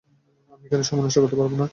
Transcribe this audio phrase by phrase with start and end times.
[0.51, 1.65] আমি এখানে সময় নষ্ট করতে পারবো না!